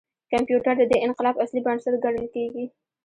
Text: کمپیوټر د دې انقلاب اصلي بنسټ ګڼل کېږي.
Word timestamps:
کمپیوټر 0.31 0.73
د 0.77 0.83
دې 0.91 0.97
انقلاب 1.07 1.35
اصلي 1.43 1.61
بنسټ 1.65 1.93
ګڼل 2.03 2.25
کېږي. 2.35 2.65